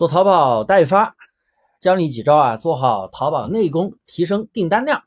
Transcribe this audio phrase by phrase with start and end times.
[0.00, 1.14] 做淘宝代发，
[1.78, 5.02] 教你几招啊，做好淘宝内功，提升订单量。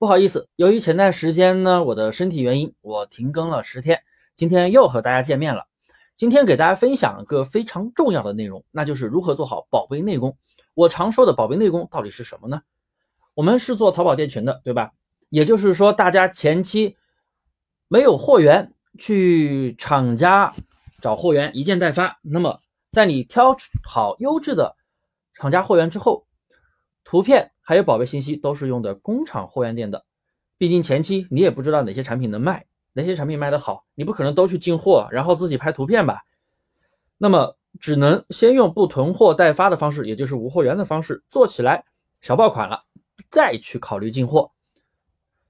[0.00, 4.00] 不好意思，由于前段时间呢，我的身体原因，我停更了十天，
[4.34, 5.68] 今天又和大家见面了。
[6.16, 10.36] 今天给大家分享一个非常重要的内容，那就是如何做好宝贝内功。
[10.74, 12.62] 我常说的宝贝内功到底是什么呢？
[13.34, 14.90] 我们是做淘宝店群的，对吧？
[15.28, 16.96] 也就是说，大家前期
[17.86, 20.52] 没有货源，去厂家
[21.00, 22.58] 找货源，一件代发，那么。
[22.92, 24.76] 在你挑好优质的
[25.32, 26.26] 厂家货源之后，
[27.04, 30.04] 图片还有宝贝信息都是用的工厂货源店的。
[30.58, 36.20] 毕竟前期你也不知道哪些产品能卖，哪些产品卖得好，你不可能都去进货，然后自己拍图片吧。
[37.16, 41.86] 那么只能先用不囤货代发的方式，也就是无货源的方式做起来
[42.20, 42.84] 小爆款了，
[43.30, 44.50] 再去考虑进货。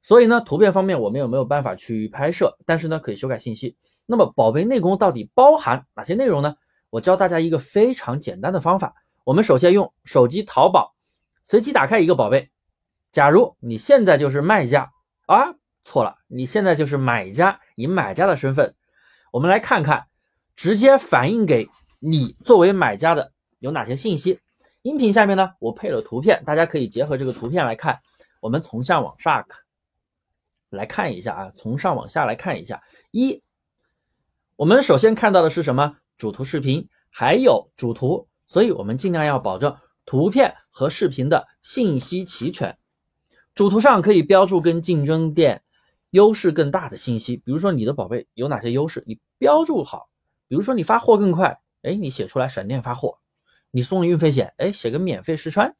[0.00, 2.56] 所以呢，图片方面我们有没有办法去拍摄？
[2.64, 3.76] 但是呢，可以修改信息。
[4.06, 6.54] 那么宝贝内功到底包含哪些内容呢？
[6.92, 8.94] 我教大家一个非常简单的方法。
[9.24, 10.94] 我们首先用手机淘宝，
[11.42, 12.50] 随机打开一个宝贝。
[13.12, 14.92] 假如你现在就是卖家
[15.24, 18.74] 啊，错了，你现在就是买家，以买家的身份，
[19.30, 20.06] 我们来看看
[20.54, 21.66] 直接反映给
[21.98, 24.38] 你作为买家的有哪些信息。
[24.82, 28.00] 音频下面呢，我配了图片，大家可以结合这个图片来看。
[28.40, 29.62] 我们从下往上看
[30.68, 32.82] 来看一下啊，从上往下来看一下。
[33.12, 33.42] 一，
[34.56, 35.96] 我们首先看到的是什么？
[36.16, 42.78] 主图视频还有主图，所以我们尽量要保证图片和视频的信息齐全。
[43.54, 45.62] 主图上可以标注跟竞争店
[46.10, 50.08] 优势更大的信息，比如说你的宝贝有哪些优势，你标注好。
[50.48, 53.18] 比如说你发货更快，哎，你写出来闪电发货；
[53.70, 55.74] 你送运费险，哎，写个免费试穿。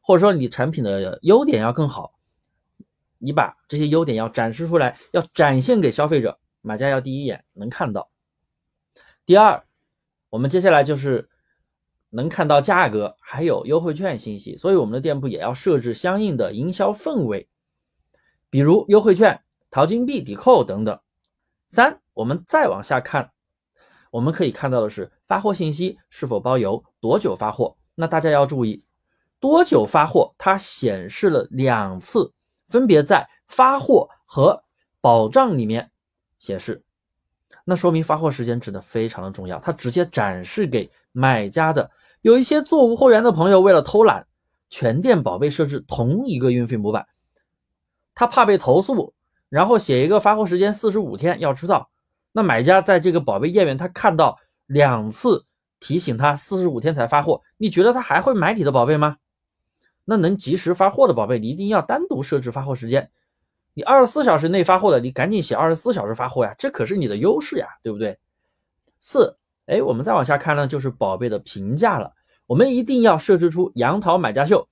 [0.00, 2.18] 或者说你产品的优点要更好，
[3.18, 8.10] 你把这些优点要展示出来，要展现给消费者，买家要第一眼能看到。
[9.26, 9.64] 第二。
[10.30, 11.28] 我们接下来就是
[12.10, 17.48] 能看到价格，还有优惠券信息，所以我们的店铺也要设置相应的营销氛围，
[18.50, 19.40] 比如优惠券、
[19.70, 20.98] 淘金币抵扣等等。
[21.68, 23.30] 三，我们再往下看，
[24.10, 27.76] 我们可以看到的是发货信息是否包邮，多久发货。
[27.94, 28.84] 那大家要注意，
[29.38, 32.32] 多久发货，它显示了两次，
[32.68, 34.64] 分别在发货和
[35.00, 35.92] 保障里面
[36.40, 36.82] 显示。
[37.64, 41.90] 那说明发货时间真的非常的重要，它直接展示给买家的。
[42.20, 44.26] 有一些做无货源的朋友为了偷懒，
[44.70, 47.06] 全店宝贝设置同一个运费模板，
[48.14, 49.14] 他怕被投诉，
[49.48, 51.40] 然后写一个发货时间四十五天。
[51.40, 51.90] 要知道，
[52.32, 55.46] 那买家在这个宝贝页面，他看到两次
[55.80, 59.16] 提醒他四十五天才发货，你觉得他还会买你的宝贝吗？
[60.04, 63.10] 那能及时发货的宝贝，你一定要单独设置发货时间。
[63.74, 68.16] 你二十四小时内发货的，你赶紧写二十四小时发货呀，这可是你的优势呀，对不对？
[69.00, 69.36] 四，
[69.66, 72.12] 哎，我们再往下看呢，就是宝贝的评价了。
[72.46, 74.68] 我们一定要设置出杨桃买家秀，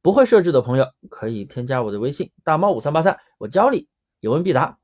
[0.00, 3.88] 不会设置的朋友可以添加我的微信大猫五三八三，我教你，
[4.20, 4.78] 有问必答。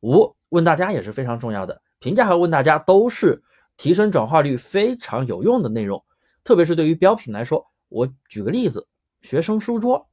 [0.00, 3.42] 五，问大家也是非常重要的，评价和问大家都是
[3.76, 6.04] 提升转化率非常有用的内容，
[6.42, 7.64] 特别是对于标品来说。
[7.88, 8.86] 我举个例子，
[9.22, 10.08] 学生书桌，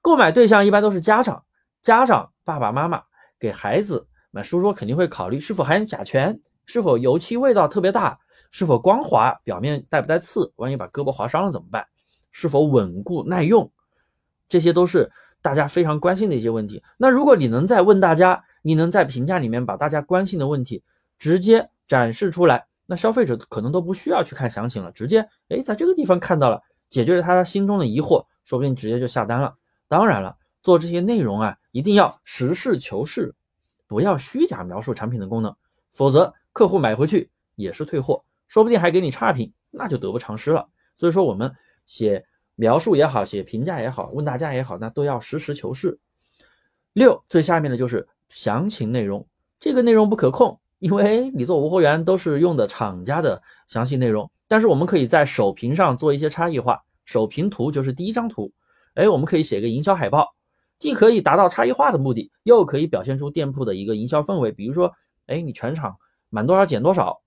[0.00, 1.44] 购买对象一般都是家长。
[1.86, 3.00] 家长爸爸妈妈
[3.38, 8.18] 给孩子买书桌，肯定会考虑是否含有甲醛，是否油漆味道特别大，
[8.50, 11.86] 是否光滑，表面带不带刺，万一把胳膊划伤了怎么办？
[12.32, 13.70] 是否稳固耐用，
[14.48, 15.08] 这些都是
[15.40, 16.82] 大家非常关心的一些问题。
[16.96, 20.82] 那如果你能在问大家，你能在评价里面把大家关心的问题
[21.20, 25.20] 直接展示出来，那消费者可能都不需要去看详情了，直接
[25.50, 26.60] 哎在这个地方看到了，
[26.90, 29.54] 解决了他心中的疑惑，说不定直接就下单了。
[29.86, 30.36] 当然了。
[30.66, 33.32] 做这些内容啊，一定要实事求是，
[33.86, 35.54] 不要虚假描述产品的功能，
[35.92, 40.66] 否则客户买回去也是退货，说不定还给你差评，那就得不偿失了。
[40.96, 41.54] 所以说，我们
[41.86, 42.26] 写
[42.56, 45.96] 描述也好，写评价也好，问大家也好，那都要实事求是。
[46.94, 49.24] 六，最下面的就是详情内容，
[49.60, 58.52] 这个内容不可控，因为你做无货源都是用的厂家的详细内容，但是我们可以在首屏上做一些差异化，首屏图就是第一张图，
[58.94, 60.34] 哎，我们可以写个营销海报。
[60.78, 64.52] 既可以达到差异化的目的，又可以表现出店铺的一个营销氛围。
[64.52, 64.92] 比如说，
[65.26, 65.96] 哎，你全场
[66.28, 67.22] 满多少减多少，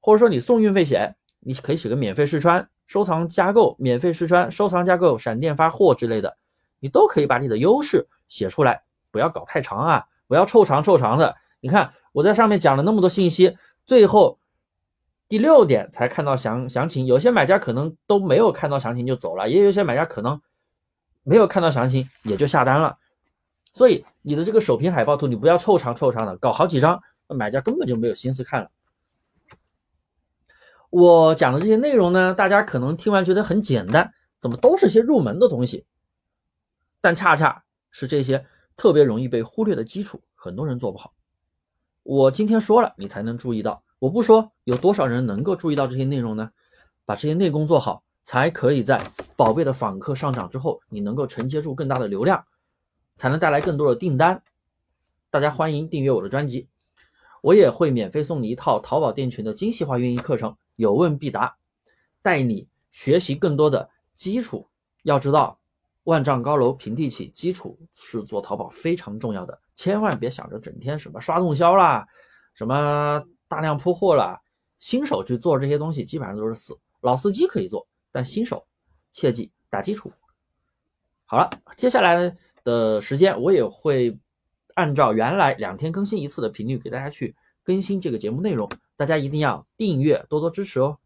[0.00, 6.36] 或者说你送运费险，你可以写个免费试穿、收藏加购、免费试穿、收藏加购、闪电发货之类的，
[6.80, 8.82] 你都可以把你的优势写出来，
[9.12, 11.36] 不要搞太长啊，不要臭长臭长的。
[11.60, 14.40] 你看我在上面讲了那么多信息，最后
[15.28, 20.40] 第六点才看到详详情，有些买家可能都没有看到详情就走了，也有些买家可能。
[21.22, 22.98] 没有看到详情也就下单了，
[23.72, 28.70] 所以你的这个首屏海报图你不要凑长凑长的，搞好几张，买家根本就没有心思看了。
[30.90, 35.86] 我讲的这些内容呢，大家可能听完觉得很简单，怎么都是些入门的东西？
[37.00, 38.44] 但恰恰是这些
[38.76, 41.14] 特别容易被忽略的基础，很多人做不好。
[42.02, 43.82] 我今天说了，你才能注意到。
[43.98, 46.50] 我不说，有多少人能够注意到这些内容呢？
[47.04, 49.02] 把这些内功做好，才可以在
[49.44, 52.46] 宝贝的访客上涨之后，你能够承接住更大的流量，
[53.16, 54.40] 才能带来更多的订单。
[55.30, 56.68] 大家欢迎订阅我的专辑，
[57.42, 60.56] 我也会免费送你一套淘宝店群的精细化运营课程。
[60.76, 61.56] 有问必答，
[62.22, 64.68] 带你学习更多的基础。
[65.02, 65.58] 要知道，
[66.04, 69.60] 万丈高楼平地起，基础是做淘宝非常重要的。
[69.74, 72.06] 千万别想着整天什么刷动销啦，
[72.54, 74.40] 什么大量铺货啦，
[74.78, 76.78] 新手去做这些东西基本上都是死。
[77.00, 78.64] 老司机可以做，但新手
[79.12, 80.10] 切记打基础。
[81.24, 84.18] 好了，接下来的时间我也会
[84.74, 88.68] 按照原来两天更新一次的频率给大家去更新这个节目内容。
[88.96, 90.98] 大家一定要订阅，多多支持哦。